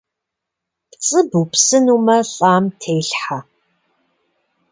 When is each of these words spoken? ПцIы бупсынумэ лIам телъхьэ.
ПцIы 0.89 1.19
бупсынумэ 1.29 2.17
лIам 2.31 2.65
телъхьэ. 2.79 3.39